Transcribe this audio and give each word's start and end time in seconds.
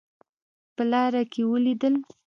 په 0.75 0.83
لاره 0.91 1.21
کې 1.31 1.41
ولیدل. 1.51 1.93